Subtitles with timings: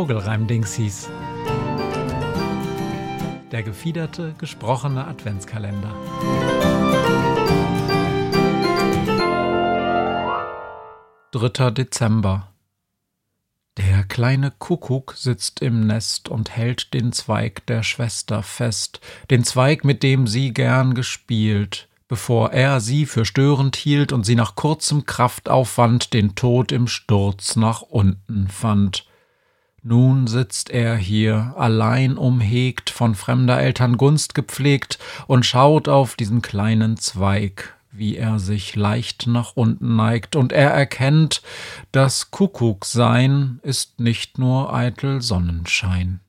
[0.00, 1.10] Vogelreim-Dingsies.
[3.52, 5.94] Der gefiederte, gesprochene Adventskalender.
[11.32, 12.48] Dritter Dezember.
[13.76, 19.84] Der kleine Kuckuck sitzt im Nest und hält den Zweig der Schwester fest, den Zweig,
[19.84, 25.04] mit dem sie gern gespielt, bevor er sie für störend hielt und sie nach kurzem
[25.04, 29.09] Kraftaufwand den Tod im Sturz nach unten fand.
[29.82, 36.42] Nun sitzt er hier, allein umhegt, von fremder Eltern Gunst gepflegt, und schaut auf diesen
[36.42, 41.40] kleinen Zweig, wie er sich leicht nach unten neigt, und er erkennt,
[41.92, 46.20] das Kuckucksein ist nicht nur eitel Sonnenschein.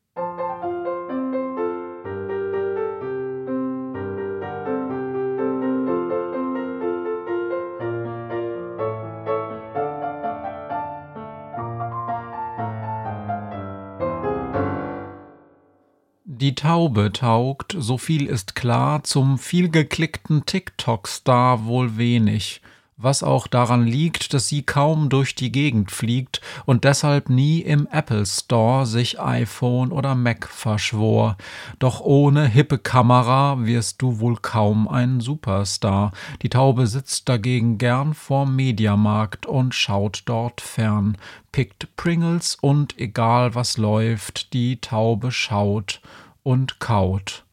[16.33, 22.61] Die Taube taugt, so viel ist klar, zum vielgeklickten TikTok-Star wohl wenig,
[23.01, 27.87] was auch daran liegt, dass sie kaum durch die Gegend fliegt und deshalb nie im
[27.91, 31.37] Apple Store sich iPhone oder Mac verschwor.
[31.79, 36.11] Doch ohne hippe Kamera wirst du wohl kaum ein Superstar.
[36.41, 41.17] Die Taube sitzt dagegen gern vorm Mediamarkt und schaut dort fern,
[41.51, 46.01] pickt Pringles und egal was läuft, die Taube schaut
[46.43, 47.45] und kaut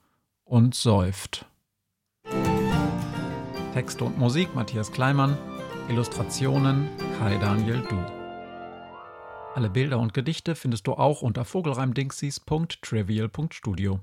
[0.45, 1.48] und säuft.
[3.73, 5.39] Texte und Musik Matthias Kleimann,
[5.89, 7.97] Illustrationen Kai Daniel Du.
[9.55, 13.99] Alle Bilder und Gedichte findest du auch unter vogelreimdingsies.trivial.studio.